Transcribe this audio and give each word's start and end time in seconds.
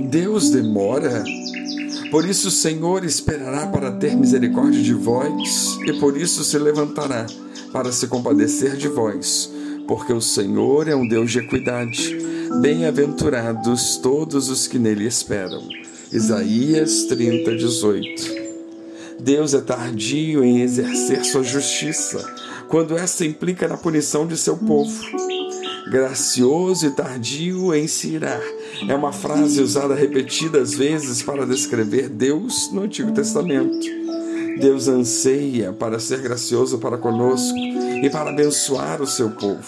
Deus 0.00 0.50
demora. 0.50 1.24
Por 2.10 2.28
isso 2.28 2.48
o 2.48 2.50
Senhor 2.50 3.04
esperará 3.04 3.66
para 3.66 3.92
ter 3.92 4.16
misericórdia 4.16 4.82
de 4.82 4.94
vós, 4.94 5.78
e 5.86 5.92
por 5.94 6.16
isso 6.16 6.44
se 6.44 6.58
levantará 6.58 7.26
para 7.72 7.90
se 7.90 8.06
compadecer 8.06 8.76
de 8.76 8.88
vós, 8.88 9.50
porque 9.88 10.12
o 10.12 10.20
Senhor 10.20 10.88
é 10.88 10.94
um 10.94 11.06
Deus 11.06 11.30
de 11.30 11.38
equidade. 11.38 12.18
Bem-aventurados 12.60 13.96
todos 13.96 14.50
os 14.50 14.66
que 14.66 14.78
nele 14.78 15.06
esperam. 15.06 15.62
Isaías 16.12 17.04
30, 17.04 17.56
18. 17.56 18.42
Deus 19.18 19.54
é 19.54 19.60
tardio 19.60 20.44
em 20.44 20.60
exercer 20.60 21.24
sua 21.24 21.42
justiça, 21.42 22.22
quando 22.68 22.96
esta 22.96 23.24
implica 23.24 23.68
na 23.68 23.76
punição 23.76 24.26
de 24.26 24.36
seu 24.36 24.56
povo. 24.56 24.92
Gracioso 25.92 26.86
e 26.86 26.90
tardio 26.90 27.74
em 27.74 27.86
se 27.86 28.14
irar 28.14 28.40
é 28.88 28.94
uma 28.94 29.12
frase 29.12 29.60
usada 29.60 29.94
repetidas 29.94 30.72
vezes 30.72 31.22
para 31.22 31.44
descrever 31.44 32.08
Deus 32.08 32.70
no 32.72 32.84
Antigo 32.84 33.12
Testamento. 33.12 33.86
Deus 34.58 34.88
anseia 34.88 35.70
para 35.70 35.98
ser 35.98 36.22
gracioso 36.22 36.78
para 36.78 36.96
conosco 36.96 37.58
e 37.58 38.08
para 38.08 38.30
abençoar 38.30 39.02
o 39.02 39.06
seu 39.06 39.32
povo. 39.32 39.62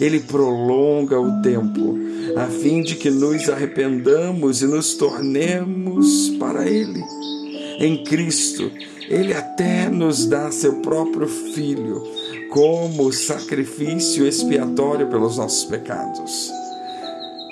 Ele 0.00 0.18
prolonga 0.18 1.20
o 1.20 1.40
tempo 1.40 1.96
a 2.36 2.46
fim 2.46 2.82
de 2.82 2.96
que 2.96 3.08
nos 3.08 3.48
arrependamos 3.48 4.62
e 4.62 4.66
nos 4.66 4.94
tornemos 4.94 6.30
para 6.30 6.68
Ele. 6.68 7.00
Em 7.80 8.04
Cristo, 8.04 8.70
Ele 9.08 9.32
até 9.32 9.88
nos 9.88 10.26
dá 10.26 10.52
seu 10.52 10.82
próprio 10.82 11.26
Filho 11.26 12.02
como 12.50 13.10
sacrifício 13.10 14.26
expiatório 14.26 15.06
pelos 15.06 15.38
nossos 15.38 15.64
pecados. 15.64 16.50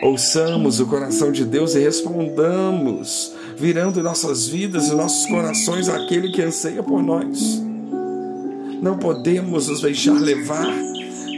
Ouçamos 0.02 0.80
o 0.80 0.86
coração 0.86 1.32
de 1.32 1.46
Deus 1.46 1.74
e 1.74 1.78
respondamos, 1.78 3.32
virando 3.56 4.02
nossas 4.02 4.46
vidas 4.46 4.88
e 4.88 4.94
nossos 4.94 5.24
corações 5.30 5.88
àquele 5.88 6.30
que 6.30 6.42
anseia 6.42 6.82
por 6.82 7.02
nós. 7.02 7.62
Não 8.82 8.98
podemos 8.98 9.68
nos 9.68 9.80
deixar 9.80 10.20
levar 10.20 10.68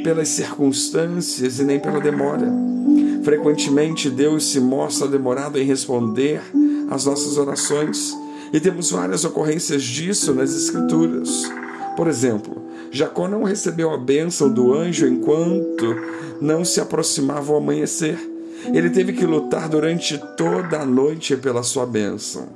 pelas 0.02 0.30
circunstâncias 0.30 1.60
e 1.60 1.62
nem 1.62 1.78
pela 1.78 2.00
demora. 2.00 2.52
Frequentemente 3.22 4.10
Deus 4.10 4.50
se 4.50 4.58
mostra 4.58 5.06
demorado 5.06 5.60
em 5.60 5.64
responder 5.64 6.42
às 6.90 7.04
nossas 7.04 7.38
orações 7.38 8.18
e 8.52 8.60
temos 8.60 8.90
várias 8.90 9.24
ocorrências 9.24 9.82
disso 9.82 10.34
nas 10.34 10.54
Escrituras. 10.54 11.50
Por 11.96 12.08
exemplo, 12.08 12.62
Jacó 12.90 13.28
não 13.28 13.44
recebeu 13.44 13.90
a 13.90 13.98
bênção 13.98 14.50
do 14.50 14.72
anjo 14.72 15.06
enquanto 15.06 15.96
não 16.40 16.64
se 16.64 16.80
aproximava 16.80 17.52
o 17.52 17.56
amanhecer. 17.56 18.18
Ele 18.72 18.90
teve 18.90 19.12
que 19.12 19.24
lutar 19.24 19.68
durante 19.68 20.18
toda 20.36 20.80
a 20.80 20.86
noite 20.86 21.36
pela 21.36 21.62
sua 21.62 21.86
bênção. 21.86 22.48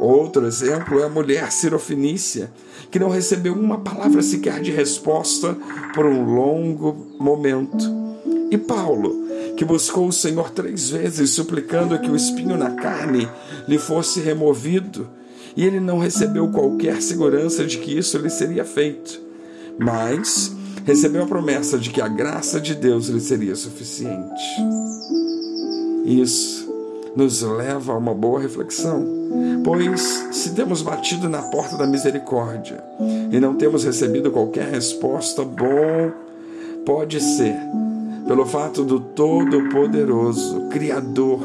Outro 0.00 0.46
exemplo 0.46 1.00
é 1.00 1.04
a 1.04 1.08
mulher 1.08 1.50
sirofinícia, 1.50 2.52
que 2.90 2.98
não 2.98 3.08
recebeu 3.08 3.54
uma 3.54 3.78
palavra 3.78 4.22
sequer 4.22 4.60
de 4.60 4.70
resposta 4.70 5.56
por 5.94 6.06
um 6.06 6.34
longo 6.34 7.16
momento. 7.18 8.05
E 8.50 8.56
Paulo, 8.56 9.14
que 9.56 9.64
buscou 9.64 10.08
o 10.08 10.12
Senhor 10.12 10.50
três 10.50 10.90
vezes, 10.90 11.30
suplicando 11.30 11.98
que 11.98 12.10
o 12.10 12.16
espinho 12.16 12.56
na 12.56 12.70
carne 12.70 13.28
lhe 13.66 13.78
fosse 13.78 14.20
removido, 14.20 15.08
e 15.56 15.64
ele 15.64 15.80
não 15.80 15.98
recebeu 15.98 16.48
qualquer 16.48 17.00
segurança 17.02 17.64
de 17.64 17.78
que 17.78 17.96
isso 17.96 18.18
lhe 18.18 18.30
seria 18.30 18.64
feito. 18.64 19.20
Mas 19.78 20.54
recebeu 20.84 21.24
a 21.24 21.26
promessa 21.26 21.78
de 21.78 21.90
que 21.90 22.00
a 22.00 22.08
graça 22.08 22.60
de 22.60 22.74
Deus 22.74 23.08
lhe 23.08 23.20
seria 23.20 23.56
suficiente. 23.56 24.42
Isso 26.04 26.66
nos 27.16 27.40
leva 27.42 27.94
a 27.94 27.96
uma 27.96 28.14
boa 28.14 28.38
reflexão, 28.38 29.04
pois 29.64 30.00
se 30.30 30.54
temos 30.54 30.82
batido 30.82 31.28
na 31.28 31.42
porta 31.42 31.76
da 31.76 31.86
misericórdia 31.86 32.84
e 33.32 33.40
não 33.40 33.54
temos 33.54 33.84
recebido 33.84 34.30
qualquer 34.30 34.68
resposta, 34.68 35.42
bom, 35.42 36.12
pode 36.84 37.20
ser 37.20 37.56
pelo 38.26 38.44
fato 38.44 38.84
do 38.84 38.98
Todo-Poderoso, 38.98 40.68
Criador, 40.68 41.40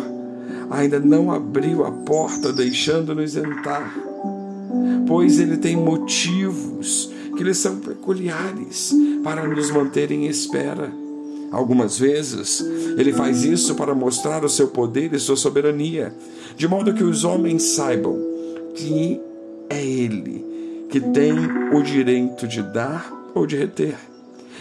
ainda 0.69 0.99
não 0.99 1.31
abriu 1.31 1.85
a 1.85 1.91
porta 1.91 2.51
deixando-nos 2.51 3.35
entrar, 3.35 3.93
pois 5.07 5.39
ele 5.39 5.57
tem 5.57 5.75
motivos 5.75 7.11
que 7.37 7.43
lhe 7.43 7.53
são 7.53 7.77
peculiares 7.77 8.93
para 9.23 9.47
nos 9.47 9.69
manter 9.69 10.11
em 10.11 10.25
espera. 10.27 10.91
Algumas 11.51 11.99
vezes, 11.99 12.65
ele 12.97 13.11
faz 13.11 13.43
isso 13.43 13.75
para 13.75 13.93
mostrar 13.93 14.43
o 14.45 14.49
seu 14.49 14.69
poder 14.69 15.13
e 15.13 15.19
sua 15.19 15.35
soberania, 15.35 16.13
de 16.55 16.67
modo 16.67 16.93
que 16.93 17.03
os 17.03 17.23
homens 17.25 17.63
saibam 17.63 18.17
que 18.73 19.19
é 19.69 19.85
ele 19.85 20.51
que 20.89 20.99
tem 20.99 21.33
o 21.73 21.81
direito 21.81 22.45
de 22.45 22.61
dar 22.61 23.11
ou 23.33 23.47
de 23.47 23.55
reter. 23.55 23.95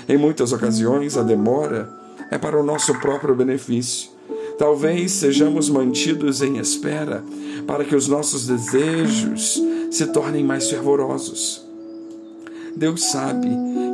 Em 0.09 0.17
muitas 0.17 0.53
ocasiões, 0.53 1.17
a 1.17 1.23
demora 1.23 2.00
é 2.31 2.39
para 2.39 2.59
o 2.59 2.63
nosso 2.63 2.95
próprio 3.01 3.35
benefício. 3.35 4.11
Talvez 4.59 5.13
sejamos 5.13 5.69
mantidos 5.69 6.43
em 6.43 6.59
espera 6.59 7.25
para 7.67 7.85
que 7.85 7.97
os 7.97 8.07
nossos 8.07 8.47
desejos 8.47 9.61
se 9.91 10.07
tornem 10.09 10.45
mais 10.45 10.69
fervorosos. 10.69 11.65
Deus 12.77 13.11
sabe 13.11 13.49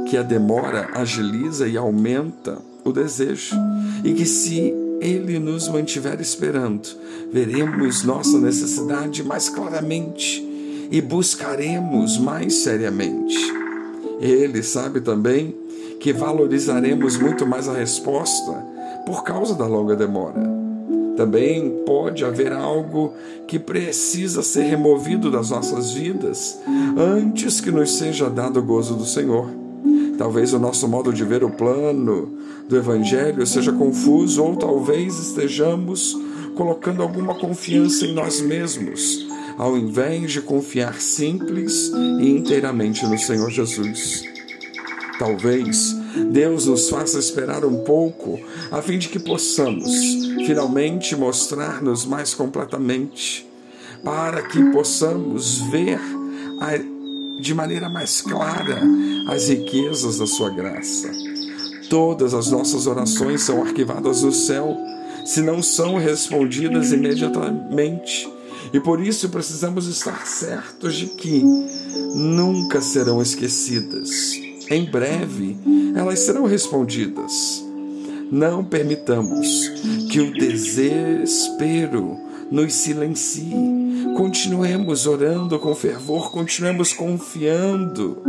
que 0.08 0.16
a 0.16 0.22
demora 0.22 0.90
agiliza 0.94 1.66
e 1.66 1.76
aumenta 1.76 2.58
o 2.84 2.92
desejo, 2.92 3.56
e 4.04 4.12
que 4.12 4.26
se 4.26 4.72
Ele 5.00 5.38
nos 5.38 5.68
mantiver 5.68 6.20
esperando, 6.20 6.88
veremos 7.32 8.04
nossa 8.04 8.38
necessidade 8.38 9.24
mais 9.24 9.48
claramente 9.48 10.46
e 10.90 11.00
buscaremos 11.00 12.18
mais 12.18 12.54
seriamente. 12.54 13.65
Ele 14.20 14.62
sabe 14.62 15.00
também 15.00 15.54
que 16.00 16.12
valorizaremos 16.12 17.16
muito 17.18 17.46
mais 17.46 17.68
a 17.68 17.72
resposta 17.72 18.52
por 19.04 19.22
causa 19.22 19.54
da 19.54 19.66
longa 19.66 19.94
demora. 19.94 20.40
Também 21.16 21.70
pode 21.86 22.24
haver 22.24 22.52
algo 22.52 23.12
que 23.48 23.58
precisa 23.58 24.42
ser 24.42 24.64
removido 24.64 25.30
das 25.30 25.50
nossas 25.50 25.92
vidas 25.92 26.58
antes 26.96 27.60
que 27.60 27.70
nos 27.70 27.96
seja 27.96 28.28
dado 28.28 28.60
o 28.60 28.62
gozo 28.62 28.94
do 28.94 29.06
Senhor. 29.06 29.48
Talvez 30.18 30.52
o 30.52 30.58
nosso 30.58 30.86
modo 30.88 31.12
de 31.12 31.24
ver 31.24 31.44
o 31.44 31.50
plano 31.50 32.36
do 32.68 32.76
Evangelho 32.76 33.46
seja 33.46 33.72
confuso, 33.72 34.42
ou 34.42 34.56
talvez 34.56 35.18
estejamos 35.18 36.16
colocando 36.54 37.02
alguma 37.02 37.34
confiança 37.34 38.06
em 38.06 38.14
nós 38.14 38.40
mesmos, 38.40 39.25
ao 39.58 39.76
invés 39.76 40.32
de 40.32 40.40
confiar 40.40 41.00
simples 41.00 41.90
e 42.20 42.28
inteiramente 42.30 43.06
no 43.06 43.18
Senhor 43.18 43.50
Jesus. 43.50 44.22
Talvez 45.18 45.94
Deus 46.30 46.66
nos 46.66 46.90
faça 46.90 47.18
esperar 47.18 47.64
um 47.64 47.78
pouco, 47.84 48.38
a 48.70 48.82
fim 48.82 48.98
de 48.98 49.08
que 49.08 49.18
possamos 49.18 49.90
finalmente 50.46 51.16
mostrar-nos 51.16 52.04
mais 52.04 52.34
completamente, 52.34 53.46
para 54.04 54.42
que 54.42 54.62
possamos 54.70 55.60
ver 55.70 55.98
de 57.38 57.54
maneira 57.54 57.88
mais 57.88 58.20
clara 58.20 58.80
as 59.28 59.48
riquezas 59.48 60.18
da 60.18 60.26
Sua 60.26 60.50
graça. 60.50 61.10
Todas 61.88 62.34
as 62.34 62.50
nossas 62.50 62.86
orações 62.86 63.42
são 63.42 63.62
arquivadas 63.62 64.22
no 64.22 64.32
céu, 64.32 64.76
se 65.24 65.40
não 65.40 65.62
são 65.62 65.96
respondidas 65.96 66.92
imediatamente. 66.92 68.28
E 68.72 68.80
por 68.80 69.00
isso 69.00 69.28
precisamos 69.28 69.86
estar 69.86 70.26
certos 70.26 70.94
de 70.94 71.06
que 71.06 71.42
nunca 72.14 72.80
serão 72.80 73.20
esquecidas. 73.22 74.32
Em 74.68 74.84
breve, 74.84 75.56
elas 75.94 76.20
serão 76.20 76.44
respondidas. 76.44 77.64
Não 78.30 78.64
permitamos 78.64 79.68
que 80.10 80.20
o 80.20 80.32
desespero 80.32 82.18
nos 82.50 82.74
silencie. 82.74 83.54
Continuemos 84.16 85.06
orando 85.06 85.58
com 85.58 85.74
fervor, 85.74 86.30
continuemos 86.32 86.92
confiando 86.92 88.20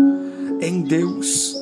em 0.61 0.81
Deus. 0.81 1.55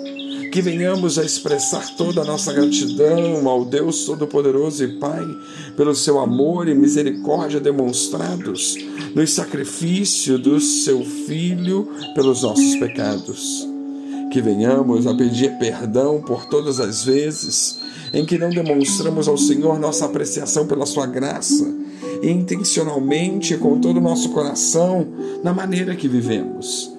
Que 0.56 0.62
venhamos 0.62 1.20
a 1.20 1.26
expressar 1.26 1.98
toda 1.98 2.22
a 2.22 2.24
nossa 2.24 2.54
gratidão 2.54 3.46
ao 3.46 3.66
Deus 3.66 4.06
Todo-Poderoso 4.06 4.86
e 4.86 4.88
Pai 4.88 5.28
pelo 5.76 5.94
seu 5.94 6.18
amor 6.18 6.70
e 6.70 6.74
misericórdia 6.74 7.60
demonstrados 7.60 8.78
no 9.14 9.28
sacrifício 9.28 10.40
do 10.40 10.58
seu 10.62 11.04
Filho 11.04 11.90
pelos 12.14 12.44
nossos 12.44 12.74
pecados. 12.78 13.68
Que 14.32 14.42
venhamos 14.42 15.06
a 15.06 15.14
pedir 15.14 15.58
perdão 15.60 16.22
por 16.22 16.46
todas 16.46 16.80
as 16.80 17.04
vezes 17.04 17.78
em 18.14 18.26
que 18.26 18.38
não 18.38 18.50
demonstramos 18.50 19.28
ao 19.28 19.38
Senhor 19.38 19.78
nossa 19.78 20.06
apreciação 20.06 20.66
pela 20.66 20.86
sua 20.86 21.06
graça 21.06 21.68
e 22.24 22.30
intencionalmente 22.30 23.58
com 23.58 23.78
todo 23.82 23.98
o 23.98 24.02
nosso 24.02 24.30
coração 24.30 25.06
na 25.44 25.54
maneira 25.54 25.98
que 25.98 26.08
vivemos. 26.08 26.90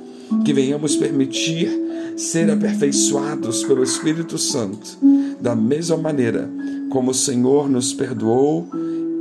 Que 0.44 0.52
venhamos 0.52 0.94
permitir 0.94 1.85
ser 2.16 2.50
aperfeiçoados 2.50 3.62
pelo 3.64 3.82
Espírito 3.82 4.38
Santo, 4.38 4.98
da 5.40 5.54
mesma 5.54 5.96
maneira 5.96 6.50
como 6.90 7.10
o 7.10 7.14
Senhor 7.14 7.68
nos 7.68 7.92
perdoou 7.92 8.68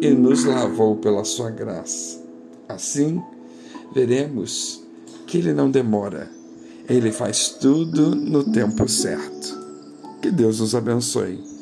e 0.02 0.10
nos 0.12 0.46
lavou 0.46 0.96
pela 0.96 1.24
sua 1.24 1.50
graça. 1.50 2.24
Assim, 2.68 3.22
veremos 3.94 4.84
que 5.28 5.38
ele 5.38 5.54
não 5.54 5.70
demora, 5.70 6.30
ele 6.88 7.12
faz 7.12 7.50
tudo 7.50 8.16
no 8.16 8.44
tempo 8.52 8.88
certo. 8.88 9.66
Que 10.22 10.32
Deus 10.32 10.60
nos 10.60 10.74
abençoe. 10.74 11.55